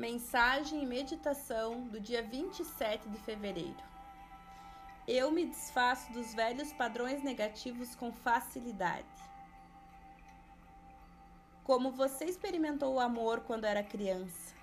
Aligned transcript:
Mensagem 0.00 0.82
e 0.82 0.86
meditação 0.86 1.82
do 1.88 2.00
dia 2.00 2.22
27 2.22 3.06
de 3.06 3.18
fevereiro. 3.18 3.84
Eu 5.06 5.30
me 5.30 5.44
desfaço 5.44 6.10
dos 6.10 6.32
velhos 6.32 6.72
padrões 6.72 7.22
negativos 7.22 7.94
com 7.94 8.10
facilidade. 8.10 9.04
Como 11.62 11.90
você 11.90 12.24
experimentou 12.24 12.94
o 12.94 12.98
amor 12.98 13.40
quando 13.40 13.66
era 13.66 13.82
criança? 13.82 14.54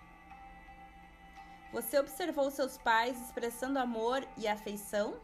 Você 1.72 2.00
observou 2.00 2.50
seus 2.50 2.80
pais 2.80 3.22
expressando 3.22 3.78
amor 3.78 4.28
e 4.38 4.48
afeição? 4.48 5.20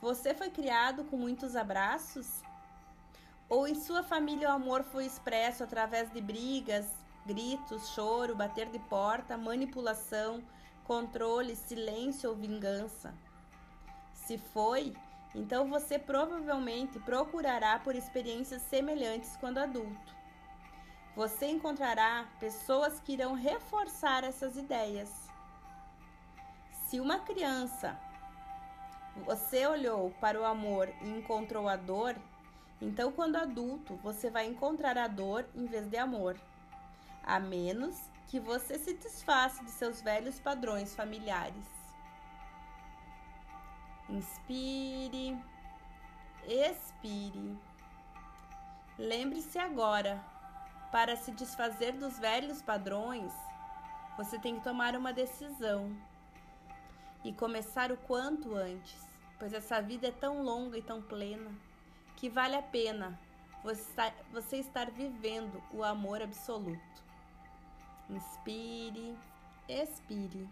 Você 0.00 0.32
foi 0.34 0.50
criado 0.50 1.02
com 1.06 1.16
muitos 1.16 1.56
abraços? 1.56 2.44
Ou 3.48 3.66
em 3.66 3.74
sua 3.74 4.04
família 4.04 4.50
o 4.50 4.52
amor 4.52 4.84
foi 4.84 5.04
expresso 5.04 5.64
através 5.64 6.12
de 6.12 6.20
brigas, 6.20 6.86
gritos, 7.26 7.88
choro, 7.90 8.36
bater 8.36 8.68
de 8.68 8.78
porta, 8.78 9.36
manipulação, 9.36 10.42
controle, 10.84 11.56
silêncio 11.56 12.30
ou 12.30 12.36
vingança. 12.36 13.14
Se 14.12 14.38
foi, 14.38 14.94
então 15.34 15.68
você 15.68 15.98
provavelmente 15.98 16.98
procurará 17.00 17.78
por 17.78 17.94
experiências 17.94 18.62
semelhantes 18.62 19.36
quando 19.36 19.58
adulto. 19.58 20.14
Você 21.16 21.46
encontrará 21.46 22.26
pessoas 22.40 23.00
que 23.00 23.12
irão 23.12 23.34
reforçar 23.34 24.24
essas 24.24 24.56
ideias. 24.56 25.10
Se 26.86 27.00
uma 27.00 27.20
criança 27.20 27.98
você 29.24 29.64
olhou 29.66 30.10
para 30.20 30.40
o 30.40 30.44
amor 30.44 30.88
e 31.02 31.08
encontrou 31.08 31.68
a 31.68 31.76
dor, 31.76 32.16
então 32.80 33.12
quando 33.12 33.36
adulto 33.36 33.96
você 33.96 34.28
vai 34.28 34.46
encontrar 34.46 34.98
a 34.98 35.06
dor 35.06 35.46
em 35.54 35.66
vez 35.66 35.88
de 35.88 35.96
amor 35.96 36.36
a 37.26 37.40
menos 37.40 38.10
que 38.26 38.38
você 38.38 38.78
se 38.78 38.94
desfaça 38.94 39.64
de 39.64 39.70
seus 39.70 40.00
velhos 40.02 40.40
padrões 40.40 40.94
familiares. 40.94 41.66
Inspire, 44.08 45.38
expire. 46.46 47.58
Lembre-se 48.98 49.58
agora, 49.58 50.22
para 50.92 51.16
se 51.16 51.32
desfazer 51.32 51.92
dos 51.92 52.18
velhos 52.18 52.62
padrões, 52.62 53.32
você 54.16 54.38
tem 54.38 54.56
que 54.56 54.64
tomar 54.64 54.94
uma 54.94 55.12
decisão 55.12 55.96
e 57.24 57.32
começar 57.32 57.90
o 57.90 57.96
quanto 57.96 58.54
antes, 58.54 59.02
pois 59.38 59.52
essa 59.52 59.80
vida 59.80 60.08
é 60.08 60.12
tão 60.12 60.42
longa 60.42 60.78
e 60.78 60.82
tão 60.82 61.02
plena 61.02 61.50
que 62.16 62.28
vale 62.28 62.54
a 62.54 62.62
pena 62.62 63.18
você 64.30 64.58
estar 64.58 64.90
vivendo 64.90 65.62
o 65.72 65.82
amor 65.82 66.20
absoluto. 66.22 67.03
Inspire, 68.10 69.16
expire. 69.68 70.46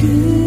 good. 0.00 0.39